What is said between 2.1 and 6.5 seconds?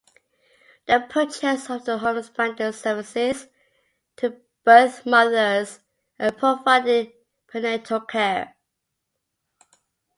expanded services to birth mothers and